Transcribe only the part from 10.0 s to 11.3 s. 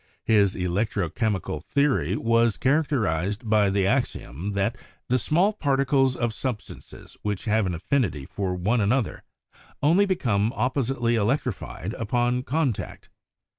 be come oppositely